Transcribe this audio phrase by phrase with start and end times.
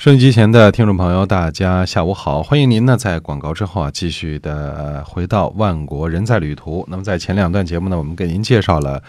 [0.00, 2.42] 收音机前的听众朋友，大家下午好！
[2.42, 6.82] 欢迎您呢在广告之后啊，继续的回到万国人在旅途。
[6.88, 9.02] 那么在前两段节目呢，我们给您介绍了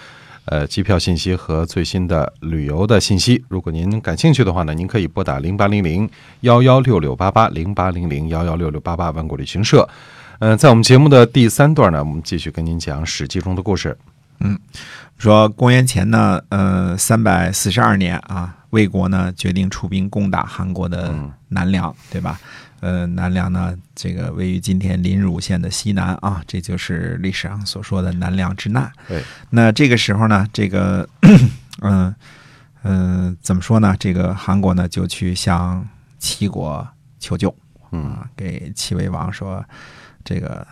[0.43, 3.41] 呃机票信息和最新的旅游的信息。
[3.47, 6.09] 如果您感兴趣的话呢，您可以拨打零八零零
[6.41, 9.87] 幺幺六六八八零八零零幺幺六六八八万国旅行社。
[10.39, 13.97] 嗯，在我们节目的第三段呢，我们继续跟您讲《史记》中的故事。
[14.42, 14.60] 嗯，
[15.17, 18.58] 说公元前呢，呃，三百四十二年啊。
[18.72, 21.13] 魏国呢决定出兵攻打韩国的
[21.49, 22.40] 南梁，对吧？
[22.82, 28.92] 呃，南梁呢，这个位于今天临汝县的西南啊，这就是历史上所说的南梁之难。
[29.08, 31.08] 对，那这个时候呢，这个，
[31.81, 32.16] 嗯
[32.81, 33.95] 嗯，怎么说呢？
[34.00, 36.88] 这个韩国呢就去向齐国
[37.20, 37.56] 求救，
[37.92, 39.64] 嗯，给齐威王说，
[40.26, 40.66] 这个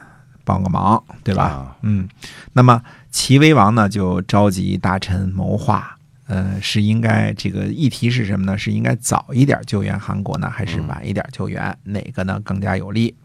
[0.43, 1.75] 帮个忙，对吧？
[1.83, 2.09] 嗯，
[2.53, 2.81] 那么
[3.11, 5.95] 齐威王呢就召集大臣谋划。
[6.29, 8.55] 呃，是应该这个议题是什么呢？
[8.55, 11.75] 是应该早一点救援韩国呢，还是晚一点救援？
[11.81, 13.15] 哪个呢更加有利？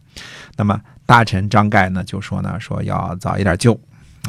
[0.56, 3.78] 那么大臣张盖呢就说呢，说要早一点救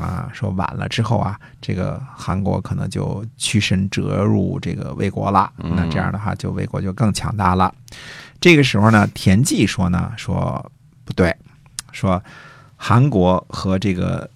[0.02, 5.49] 啊，说晚了之后啊，这个韩国可能就屈身折入这个魏国了。
[5.55, 7.73] 那这样的话，就魏国就更强大了。
[8.42, 10.69] 这个时候呢，田忌说呢，说
[11.05, 11.33] 不对，
[11.94, 12.21] 说
[12.75, 14.30] 韩国和这个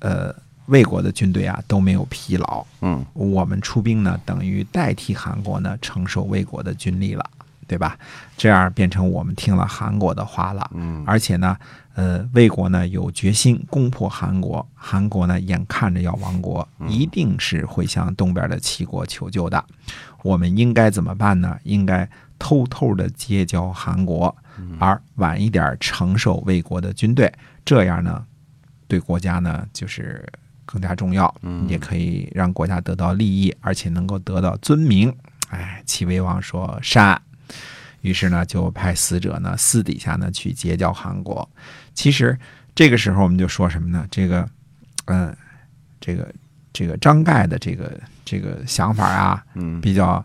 [0.00, 0.34] 呃。
[0.68, 7.24] 魏国的军队啊都没有疲劳，嗯，我们出兵呢，等于代替韩国呢承受魏国的军力了，
[7.66, 7.98] 对吧？
[8.36, 11.56] 这样变成我们听了韩国的话了，嗯，而且呢，
[11.94, 19.64] 呃，魏国呢有决心攻破韩国，韩国呢眼看着要亡国，一定是会向东边的齐国求救的。
[20.22, 21.58] 我们应该怎么办呢？
[21.64, 22.06] 应该
[22.38, 24.36] 偷偷的结交韩国，
[24.78, 27.32] 而晚一点承受魏国的军队，
[27.64, 28.22] 这样呢，
[28.86, 30.28] 对国家呢就是。
[30.70, 31.34] 更加重要，
[31.66, 35.10] 也可以让国家得到利益，而且能够得到尊名。
[35.48, 37.18] 哎，齐威王说善，
[38.02, 41.48] 于是呢就派使者呢私底下呢去结交韩国。
[41.94, 42.38] 其实
[42.74, 44.06] 这个时候我们就说什么呢？
[44.10, 44.46] 这个，
[45.06, 45.34] 嗯，
[46.00, 46.30] 这个
[46.70, 50.22] 这个张盖的这个这个想法啊，嗯，比较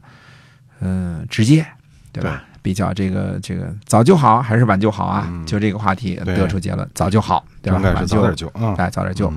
[0.81, 1.65] 嗯直接，
[2.11, 2.43] 对吧？
[2.63, 5.29] 比较这个这个早就好还是晚就好啊？
[5.45, 7.77] 就这个话题得出结论，早就好，对吧？
[7.79, 8.47] 晚早点救，
[8.77, 9.31] 哎，早点救。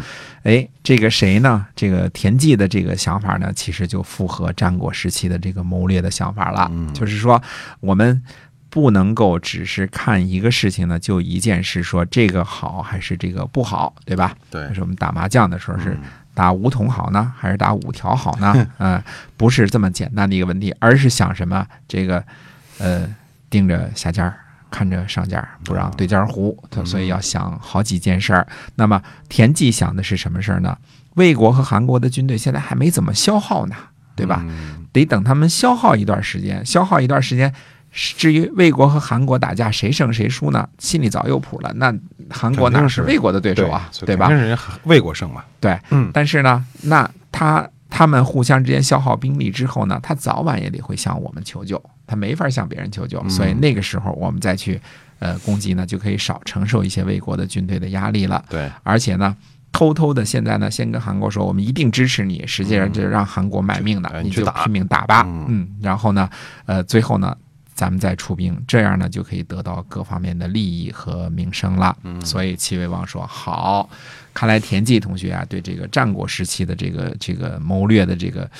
[0.45, 1.67] 哎，这个谁呢？
[1.75, 6.71] 这个田忌的这个想法呢，其实就符合战国时期的这个谋略的想法了。
[6.95, 7.43] 就是说，
[7.81, 8.23] 我们
[8.71, 14.37] 不能够只是看一个事情呢，就一件事说这个好还是这个不好，对吧？
[14.49, 14.73] 对。
[14.73, 15.99] 是我们打麻将的时候是
[16.33, 18.55] 打五筒好呢，还是打五条好呢？
[18.79, 19.03] 嗯，
[19.37, 22.25] 不是这么简单的一个问题，而是想什么这个。
[22.79, 23.09] 呃，
[23.49, 24.35] 盯着下家
[24.71, 28.47] 看着上家不让对家胡，所以要想好几件事儿。
[28.75, 30.77] 那么田忌想的是什么事儿呢？
[31.15, 33.77] 魏国和韩国的军队现在还没怎么消耗呢，
[34.15, 34.45] 对吧？
[34.93, 37.53] 得等他们消耗一段时间，消耗一段时间。
[37.93, 40.69] 至于魏国和韩国打架谁胜谁输呢？
[40.79, 41.73] 心里早有谱了。
[41.77, 41.95] 那
[42.29, 44.29] 韩国哪是魏国的对手啊，对吧？
[44.29, 45.43] 肯定是魏国胜嘛。
[45.61, 46.11] 对，嗯。
[46.13, 47.69] 但是呢，那他。
[47.89, 54.81] 他们互相之间消耗兵力之后呢，他早晚也得会向我们求救，他没法向别人求救，所以那个时候我们再去
[55.19, 58.45] 呃攻击呢，就可以少承受一些魏国的军队的压力了。
[58.49, 59.37] 对，而且呢，
[59.73, 66.31] 偷偷的现在呢，先跟韩国说，我们一定支持你，实际上就让韩国卖命的，你就拼命打吧，嗯，然后呢，
[66.67, 67.37] 呃，最后呢。
[67.77, 71.95] 咱们再出兵，这样呢就可以得到各方面的利益和名声了。
[72.25, 73.87] 所以齐威王说好，
[74.33, 78.51] 看来田忌同学啊，对这个战国时期的这个这个谋略的这个，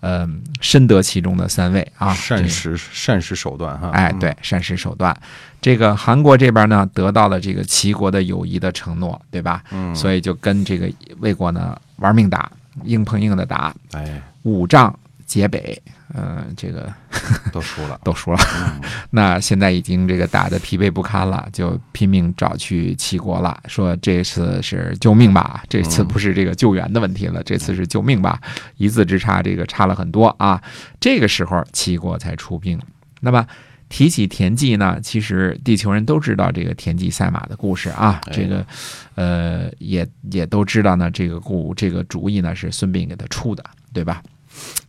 [0.00, 0.28] 呃，
[0.60, 3.90] 深得其中的三位啊，善使善使手段哈。
[3.90, 5.16] 哎，对，善使手段。
[5.60, 9.64] 这个韩国这边呢，得到了这个齐国的友谊的承诺，对吧？
[9.72, 10.88] 嗯，所以就跟这个
[11.18, 12.50] 魏国呢玩命打，
[12.84, 14.96] 硬碰硬的打，哎，五仗
[15.28, 15.80] 皆北。
[16.14, 16.90] 嗯，这个
[17.52, 18.38] 都输了， 都输了。
[19.12, 25.62] 那现在已经这个打的疲惫不堪了，就拼命找去齐国了，说这次是救命吧？
[25.68, 28.40] 这次不是这个救援的问题了，这次是救命吧？
[28.78, 30.62] 一字之差，这个差了很多啊。
[30.98, 32.80] 这个时候齐国才出兵。
[33.20, 33.46] 那么
[33.90, 38.18] 提起田忌呢，其实地球人都知道这个田忌赛马的故事啊。
[38.32, 38.64] 这个
[39.14, 44.22] 呃，也也都知道呢，这个故这个主意呢是孙膑给他出的，对吧？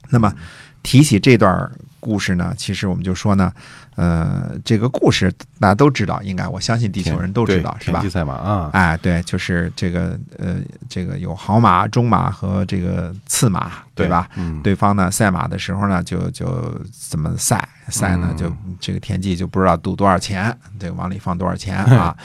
[0.10, 0.34] 那么。
[0.82, 1.70] 提起这段
[2.00, 3.52] 故事呢，其实我们就说呢，
[4.00, 5.30] 呃，这个故事
[5.60, 8.02] 大家都知道，应该我相信地球人都知道，是吧？
[8.08, 10.56] 赛马啊，哎，对，就是这个呃，
[10.88, 14.30] 这个有好马、中马和这个次马，对吧？
[14.38, 18.34] 嗯，对方呢赛马的时候呢，就就怎么赛赛呢？
[18.38, 18.50] 就
[18.80, 22.16] 这个田忌就不知道赌多少钱，这个往里放多少钱啊？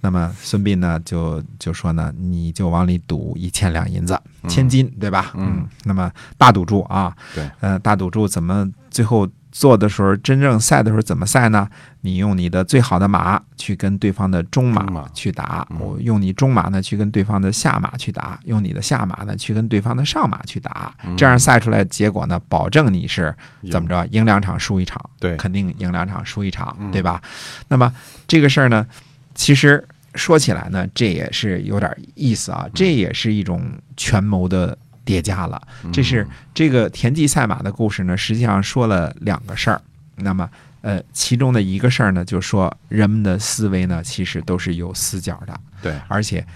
[0.00, 5.30] 那么孙膑呢就就说呢，你就往里赌一千两银子，千金，对吧？
[5.36, 11.68] 嗯，那么大赌注啊，对，呃，大赌注怎么最后做的时候，真正赛的时候怎么赛呢？
[12.02, 15.78] 你用你的最好的马去跟对方的中马去打，嗯。
[15.80, 21.16] 我用你中马呢去跟对方的下马去打，用你的下马呢去跟对方的上马去打，嗯。
[21.16, 23.34] 这样赛出来结果呢，保证你是
[23.70, 24.24] 怎么着，赢。
[24.24, 25.36] 两场输一场，对。
[25.36, 26.90] 肯定赢两场输一场，嗯。
[26.90, 27.20] 对吧？
[27.68, 27.92] 那么
[28.28, 28.86] 这个事儿呢，
[29.34, 32.54] 其实说起来呢，这也是有点意思嗯。
[32.54, 33.62] 啊，这也是一种
[33.96, 34.76] 权谋的
[35.10, 35.60] 叠加了。
[35.92, 36.24] 这是
[36.54, 39.80] 这个田忌赛马的故事呢，实际上说了两个事儿。
[40.14, 40.48] 那么，
[40.82, 46.46] 呃，其中的一个事儿呢，就是说人们的思维呢，其实都是有死角的，对，而且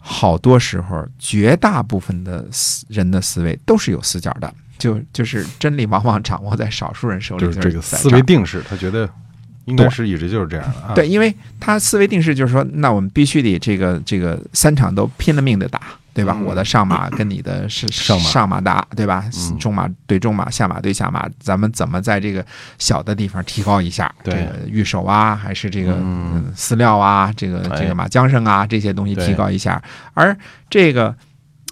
[0.00, 4.52] 好多时候，绝大部分的思人的思维都是有死角的。
[4.78, 9.06] 就就是真理往往掌握在少数人手里，就是这个思维定式，他觉得
[9.66, 10.94] 应该是一直就是这样的啊。
[10.94, 16.34] 对，因为他思维定式就是说，那我们必须得这个这个三场都拼了命的打，对吧？
[16.36, 19.24] 嗯我的上马 跟你的是上马上马打，对吧？
[19.34, 22.44] 嗯中马对中马，下马对下马，咱们怎么在这个
[22.78, 24.12] 小的地方提高一下？
[24.24, 25.94] 对这个御手啊，还是这个
[26.56, 29.82] 饲料啊，这个哎这个马缰绳啊，这些东西提高一下。
[30.14, 30.36] 而
[30.68, 31.14] 这个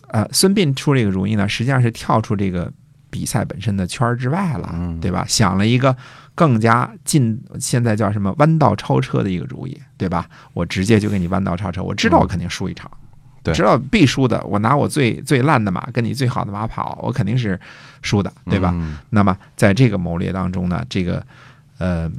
[0.08, 2.72] 呃，孙膑出这个主意呢，实际上是跳出这个
[3.10, 5.24] 比赛本身的圈儿之外了，嗯对吧？
[5.28, 5.94] 想了一个
[6.34, 10.26] 更加近，现在叫什么弯道超车的一个主意，对吧？
[10.54, 13.07] 我直接就给你弯道超车，我知道我肯定输一场，嗯
[13.42, 14.42] 对知道必输的。
[14.44, 17.58] 我拿我最最烂的马跟你最好的马跑，我肯定是
[18.02, 18.72] 输的，对吧？
[18.74, 21.24] 嗯那么在这个谋略当中呢，这个
[21.78, 22.10] 呃，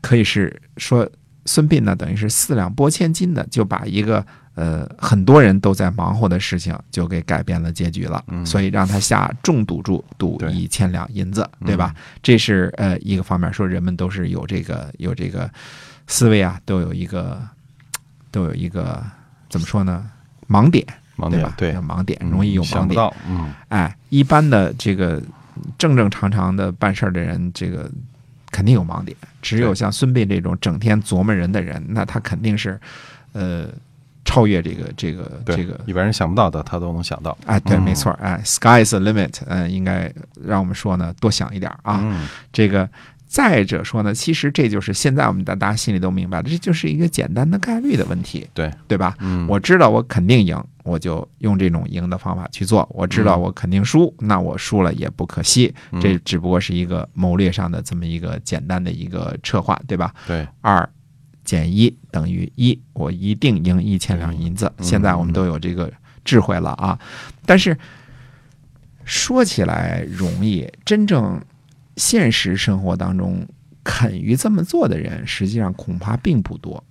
[0.00, 1.08] 可以是说
[1.46, 4.24] 孙膑呢，等于是四两拨千斤的，就把一个
[4.54, 8.22] 呃很多人都在忙活的事情，就给改变了结局了。
[8.28, 11.94] 嗯所以让他下重赌注，赌一千两银子，对吧？
[12.22, 15.50] 这是呃一个方面，说人们都是有这个有这个
[16.06, 17.40] 思维啊，都有一个
[18.30, 19.02] 都有一个
[19.48, 20.10] 怎么说呢？
[20.50, 20.84] 盲点？
[21.16, 22.78] 盲点对有，盲点，容易有盲点。
[22.78, 25.22] 想不到，嗯，哎，一般的这个
[25.76, 27.90] 正正常常的办事儿的人，这个
[28.50, 29.14] 肯定有盲点。
[29.42, 32.80] 只有像孙膑这种整天琢磨人的人，那他肯定是
[33.32, 33.68] 呃
[34.24, 35.78] 超越这个这个，这个。
[35.84, 40.10] 一般人想不到的，他都能想到哎，对，嗯没错，哎，sky is the limit，嗯、应该
[40.42, 42.00] 让我们说呢，多想一点啊。
[42.02, 42.88] 嗯这个
[43.30, 49.16] 再者说呢，其实这就是现在我们大大家心里都明白了，这就是一个简单的概率的问题，对对吧？
[49.20, 52.84] 嗯，我知道我肯定赢，我就用这种赢的方法去做。
[52.92, 55.72] 我知道我肯定输，那我输了也不可惜。
[55.92, 60.12] 嗯这只不过是一个谋略上的这么一个简单的一个策划，对吧？
[60.26, 60.90] 对二
[61.44, 64.72] 减一等于一，我一定赢一千两银子。
[64.78, 65.88] 嗯现在我们都有这个
[66.24, 66.98] 智慧了啊，
[67.46, 67.78] 但是
[69.04, 71.40] 说起来容易，真正
[72.00, 73.46] 现实生活当中
[73.84, 76.82] 肯于这么做的人，实际上恐怕并不多，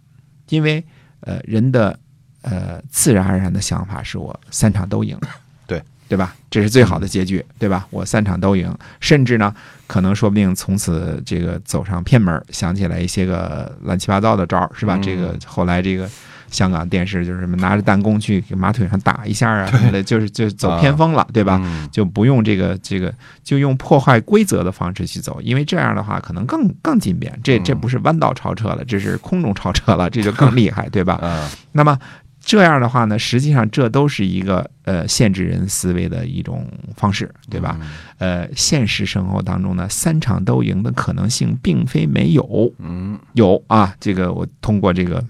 [0.49, 0.83] 因为
[1.21, 1.99] 呃人的
[2.43, 5.17] 呃自然而然的想法是我三场都赢，
[5.65, 6.35] 对对吧？
[6.51, 7.87] 这是最好的结局，对吧？
[7.89, 9.53] 我三场都赢，甚至呢，
[9.87, 14.95] 可能说不定从此这个走上偏门，想起来一些个乱七八糟的招儿，是吧？
[14.95, 16.07] 嗯这个后来这个。
[16.51, 21.59] 香港电视就是什么拿着弹弓去给马腿上打一下啊什么的，就是就是走偏锋了，对吧？
[21.63, 23.13] 嗯就不用这个这个，
[23.43, 27.37] 就用破坏规则的方式去走，因为这样的话可能更更进便。
[27.43, 31.15] 这这不是弯道超车了，这是空中超车了，这就更厉害，对吧？
[31.15, 31.97] 啊，那么
[32.43, 36.65] 这样的话呢，实际上这都是一个呃限制人思维的一种
[36.95, 37.77] 方式，对吧？
[38.17, 43.19] 呃，现实生活当中呢，三场都赢的可能性并非没有，嗯？
[43.33, 45.23] 有啊，这个我通过这个。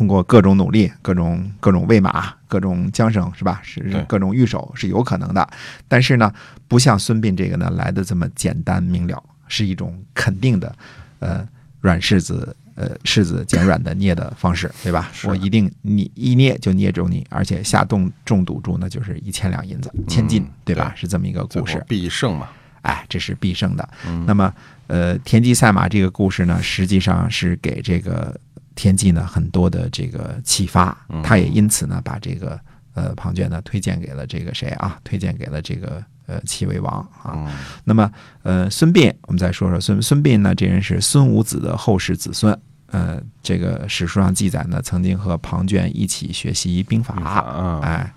[0.00, 3.60] 通过各种努力，各种各种喂马，各种缰绳，是吧？
[3.62, 5.46] 是各种御手是有可能的，
[5.88, 6.32] 但是呢，
[6.66, 10.74] 不像孙膑这个呢来的这么简单明了，是一种肯定的，
[11.18, 11.46] 呃，
[11.82, 15.12] 软柿子呃柿子捡软的捏的方式，对吧？
[15.24, 20.94] 我一定你一捏就捏中你，而且下动重赌注呢，就是一千两银子，千金，对吧？
[20.96, 21.84] 是这么一个故事。
[21.86, 22.48] 必胜嘛，
[22.80, 23.86] 哎，这是必胜的。
[24.06, 24.50] 嗯那么，
[24.86, 28.40] 呃，田忌赛马这个故事呢，实际上是给这个
[28.80, 32.58] 田忌呢很多的这个启发嗯，他也因此呢把这个
[32.94, 34.98] 呃庞涓呢推荐给了这个谁啊？
[35.04, 37.34] 推荐给了这个呃齐威王啊。
[37.36, 37.52] 嗯
[37.84, 38.10] 那么，
[38.42, 42.58] 呃，孙膑，我们再说说孙孙膑呢，这人是孙武子的后世子孙。
[42.86, 47.14] 呃，这个史书上记载呢，曾经和庞涓一起学习兵法。
[47.22, 48.10] 啊，哎，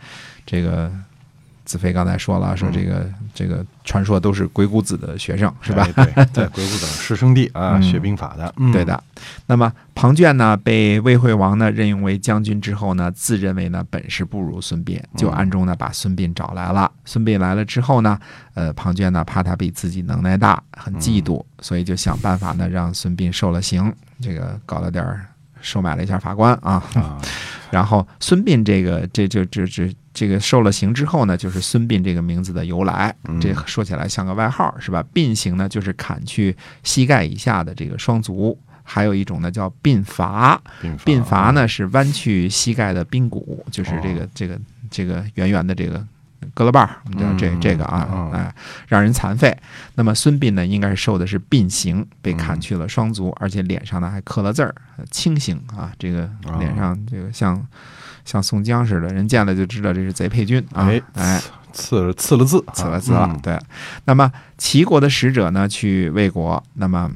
[0.45, 0.89] 这个
[1.65, 5.87] 子飞刚才说了，说这个、这个传说都是鬼谷子的学生，是吧？
[5.95, 7.83] 哎对， 在鬼谷子师兄弟啊，嗯。
[7.83, 8.71] 学兵法的，嗯。
[8.71, 9.01] 对，的。
[9.45, 16.91] 那么庞涓呢，被魏惠王呢任用为将军之后呢，自认为呢本事不如孙膑，就暗中呢把孙膑找来了。
[17.05, 18.19] 孙膑来了之后呢，
[18.53, 25.25] 呃，庞涓呢怕他比自己能耐大，很嫉妒，所以就想办法呢让孙膑受了刑，这个搞了点儿
[25.61, 27.17] 收买了一下法官啊，啊，
[27.73, 33.15] 然后孙膑这个这这这这这个受了刑之后呢，就是孙膑这个名字的由来。
[33.27, 35.03] 嗯这说起来像个外号是吧？
[35.11, 38.55] 膑刑呢，就是砍去膝盖以下的这个双足。
[38.85, 44.59] 还有一种呢叫鬓伐，鬓鬓伐呢是弯曲膝盖的髌骨，就是这哦个这个
[44.91, 46.05] 这个圆圆的这个
[46.55, 48.55] 胳膊把儿，我们叫这嗯这个啊嗯，哎，
[48.87, 49.57] 让人残废。
[49.95, 52.37] 那么孙膑呢，应该是受的是膑刑，被嗯。
[52.37, 56.57] 砍去了双足，而且脸上呢还刻了字儿，呃轻刑啊，这个哦。
[56.59, 57.65] 脸上这个像
[58.25, 61.41] 像宋江似的，人见了就知道这是贼配军啊哎，哎，
[61.71, 63.39] 刺了刺了字，刺了字了嗯。
[63.41, 63.59] 对，
[64.05, 67.09] 那么齐国的使者呢去魏国，那么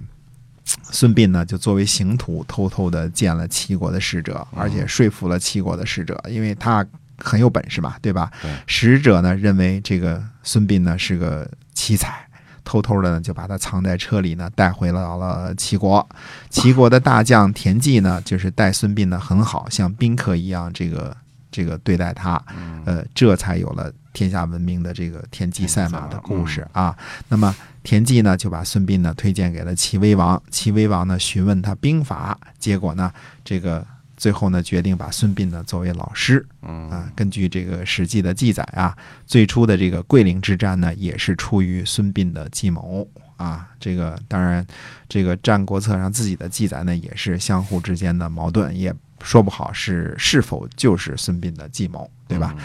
[0.66, 6.86] 孙膑呢就作为刑徒，偷偷的见了齐国的使者，而且说服了齐国的使者，因为他
[7.18, 8.32] 很有本事嘛，对吧？
[8.42, 12.24] 对使者呢认为这个孙膑呢是个奇才。
[12.64, 16.06] 偷偷的呢，就把他藏在车里呢，带回到了齐国。
[16.50, 21.16] 齐国的大将田忌呢，就是待孙膑呢很好，像宾客一样，这个
[21.50, 22.36] 这个对待他。
[22.58, 26.94] 嗯呃，这才有了天下闻名的这个田忌赛马的故事啊。
[27.30, 33.10] 那么田忌呢，就把孙膑呢推荐给了齐威王，齐威王呢询问他兵法，结果呢，
[33.46, 37.10] 这个最后呢决定把孙膑呢作为老师嗯啊。
[37.16, 43.08] 根据这个《史记》的记载啊，最初的这个桂陵之战呢，也是出于孙膑的计谋。
[43.38, 44.66] 啊，这个当然，
[45.08, 52.56] 这个《战国策》上自己的记载呢，也是相互之间的矛盾，也说不好是是否就是孙膑的计谋，对吧？？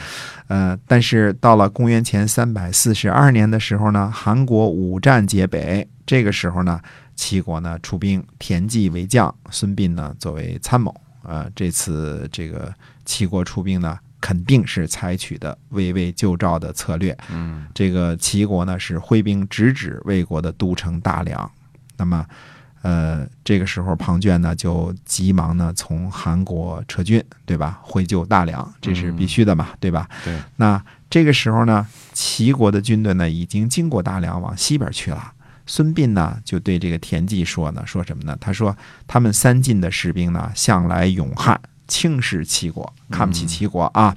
[0.48, 6.80] 呃，但是到了公元前三百四十二年的时候呢，韩国五战皆北，这个时候呢，
[7.14, 10.98] 齐国呢出兵，田忌为将，孙膑呢作为参谋。
[11.22, 12.72] 呃，这次这个
[13.04, 17.16] 齐国出兵呢，肯定是采取的围魏救赵的策略。
[17.30, 21.50] 嗯这个齐国呢是挥兵直指魏国的都城大梁，
[21.96, 22.26] 那么，
[22.82, 27.80] 呃，这个时候庞涓呢就急忙呢从韩国撤军，对吧？
[27.82, 30.08] 回救大梁，这是必须的嘛，对吧？
[30.24, 30.38] 对。
[30.56, 35.32] 那这个时候呢，齐国的军队呢已经经过大梁往西边去了。
[35.66, 38.36] 孙膑呢就对这个田忌说呢，说什么呢？
[38.40, 38.76] 他说
[39.06, 44.16] 他们三晋的士兵呢向来勇悍，轻视齐国，看不起齐国啊，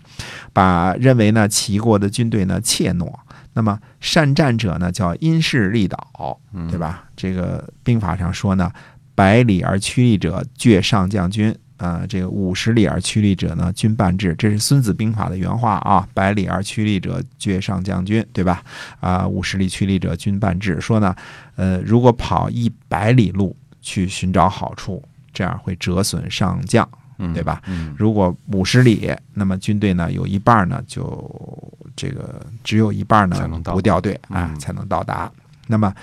[0.54, 3.14] 把认为呢齐国的军队呢怯懦。
[3.54, 7.06] 那么善战者呢叫因势利导，对吧？
[7.16, 8.72] 这个兵法上说呢，
[9.14, 11.56] 百里而趋利者倔上将军。
[11.78, 16.08] 呃，这个五十里而趋利者呢，军半至，这是《孙子兵法》的原话啊。
[16.14, 18.64] 百里而趋利者，绝上将军，对吧？
[19.00, 20.80] 啊，五十里趋利者，军半至。
[20.80, 21.16] 说呢，
[21.56, 25.04] 呃，如果跑一百里路去寻找好处，
[25.34, 27.62] 这样会折损上将，嗯对吧？
[27.68, 35.30] 嗯如果五十里，那么军队呢有一半呢就这个只有一半呢不掉队啊、嗯才能到达。
[35.68, 35.94] 那么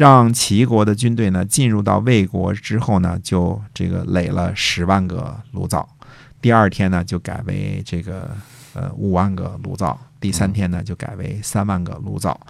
[0.00, 5.86] 让齐国的军队呢进入到魏国之后呢，就这个垒了十万个炉灶，
[6.40, 8.34] 第二天呢就改为这个
[8.72, 12.40] 呃五万个炉灶，第三天呢就改为三万个炉灶。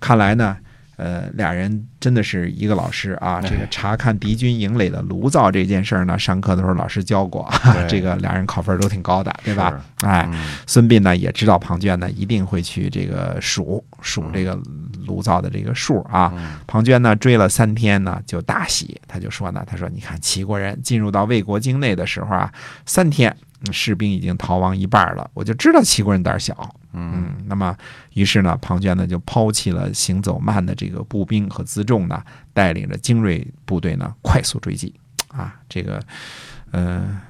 [0.00, 0.56] 看来呢。
[0.96, 3.40] 呃，俩人真的是一个老师啊！
[3.40, 9.70] 这个哎查看敌军营垒的炉灶这件事儿呢，上课的时候老师教过，对这个俩人考分都挺高的，对吧？
[10.00, 14.58] 是哎，嗯孙膑呢也知道庞涓呢一定会去这个数数这个
[15.06, 16.32] 炉灶的这个数啊。
[16.36, 22.52] 嗯庞涓呢追了三天呢就大喜，他就说呢，他说你看齐国人进入到魏国境内的时候啊，
[22.86, 23.36] 三天
[23.66, 26.76] 嗯士兵已经逃亡一半了，我就知道齐国人胆小。
[27.54, 27.76] 那么
[28.14, 32.20] 于是呢，庞涓呢就抛弃了行走慢的这个步兵和辎重呢，
[32.52, 34.92] 带领着精锐部队呢快速追击。
[35.28, 36.02] 啊，这个，
[36.72, 37.20] 呃，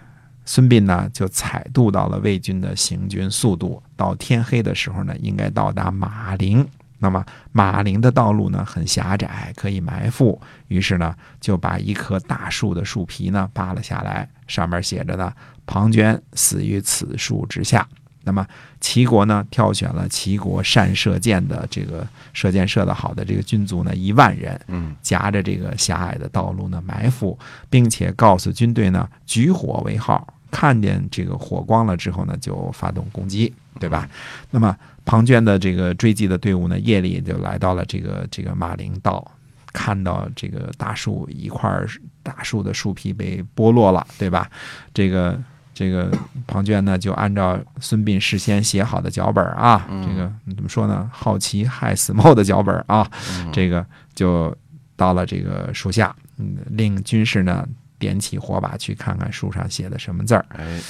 [0.46, 6.66] 孙膑呢就采度到了魏军的行军速度，到天黑的时候呢，应该到达马陵。
[6.98, 15.30] 那么马陵的道路呢很狭窄，可以埋伏，于是呢就把一棵大树的树皮呢扒了下来，上面写着呢
[15.66, 17.86] “庞涓死于此树之下”。
[18.24, 18.46] 那么
[18.80, 27.38] 齐国呢，挑选了齐国善射箭的这个射箭射得好的这个军卒呢一万人，嗯夹着这个狭隘的道路呢埋伏，
[27.70, 34.08] 并且告诉军队呢举火为号，看见这个火光了之后呢就发动攻击，对吧？
[34.50, 39.30] 那么庞涓的这个追击的队伍呢，夜里就来到了这个这个马陵道。
[39.76, 41.84] 看到这个大树一块儿
[42.22, 44.48] 大树的树皮被剥落了，对吧？
[44.94, 45.36] 这个
[45.74, 46.10] 这个
[46.46, 51.10] 庞涓呢，就按照孙膑事先写好的脚本啊，嗯这个怎么说呢？
[51.12, 54.56] 好奇害死猫的脚本啊，嗯这个就
[54.94, 57.66] 到了这个树下，嗯，令军士呢
[57.98, 60.46] 点起火把去看看树上写的什么字儿。
[60.50, 60.80] 哎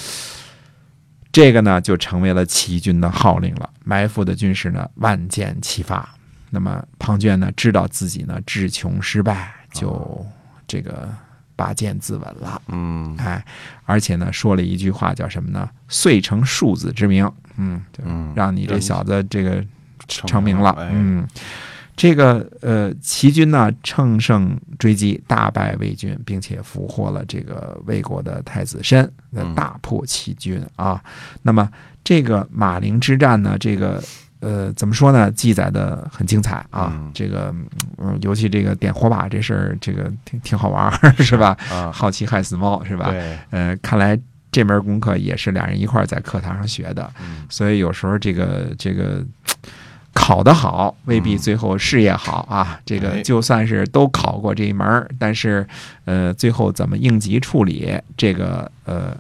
[1.33, 3.69] 这个呢就成为了齐军的号令了。
[3.83, 6.09] 埋伏的军士呢万箭齐发。
[6.49, 10.25] 那么庞涓呢知道自己呢智穷失败，就
[10.69, 11.09] 这个
[11.57, 12.61] 拔剑自刎了。
[12.69, 13.45] 嗯哎，
[13.85, 15.69] 而且呢，说了一句话叫什么呢？
[15.89, 17.31] 遂成庶子之名。
[17.57, 19.65] 嗯，就嗯让你这小子这个
[20.09, 20.71] 成成名了。
[20.73, 21.27] 哎嗯，
[21.97, 29.11] 这个呃，齐军呢乘胜追击，大败魏军，并且俘获了这个魏国的太子申，
[29.55, 31.03] 大破齐军啊。
[31.43, 31.69] 那么
[32.03, 34.03] 这个马陵之战呢，这个。
[34.45, 35.31] 呃，怎么说呢？
[35.31, 36.93] 记载的很精彩啊！
[36.95, 37.55] 嗯这个，
[37.97, 41.57] 嗯，尤其这个点火把这事儿，这个挺挺好玩儿， 是吧？
[41.73, 43.09] 啊，好奇害死猫，是吧？
[43.11, 44.19] 对，呃，看来
[44.53, 49.25] 这门功课也是俩人一块儿在课堂上学的，嗯所以有时候这个这个
[50.13, 52.79] 考得好，未必嗯最后事业好啊。
[52.85, 55.67] 这个哎就算是都考过这一门儿，但是
[56.05, 59.17] 呃，最后怎么应急处理，这个呃，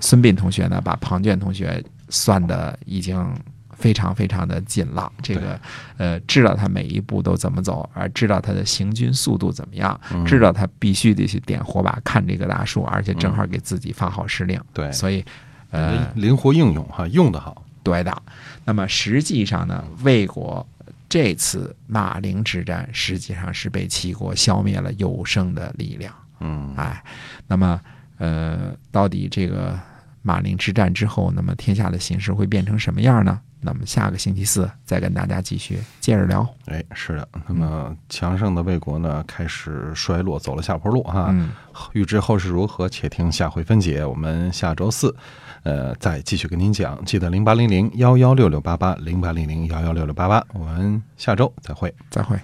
[0.00, 3.26] 孙膑同学呢，把庞涓同学算的已经。
[3.76, 5.60] 非常非常的紧了，这个
[5.96, 15.24] 呃，知道他每一步都怎么走，而知道他的行军速度怎么样，嗯知道他必须得去点火把看这个大树，而且正好给自己发号施令，对，所以
[15.70, 17.64] 呃，灵活应用哈，用得好。
[17.82, 18.22] 对的。
[18.64, 20.66] 那么实际上呢，魏国
[21.06, 27.04] 这次马陵之战实际上是被齐国消灭了有生的力量，嗯哎，
[27.46, 27.78] 那么
[28.16, 29.78] 呃，到底这个
[30.22, 33.38] 马陵之战之后，那么天下的形势会变成什么样呢？
[33.64, 36.46] 那么下个星期四再跟大家继续接着聊。
[36.66, 37.28] 哎，是的。
[37.48, 41.28] 那么强盛的魏国呢，开始衰落，走了下坡路哈。
[41.30, 41.50] 嗯，
[41.92, 44.04] 预知后事如何，且听下回分解。
[44.04, 45.14] 我们下周四，
[45.62, 47.02] 呃，再继续跟您讲。
[47.04, 50.44] 记得零八零零幺幺六六八八零八零零幺幺六六八八。
[50.52, 51.94] 我们下周再会。
[52.10, 52.38] 再会。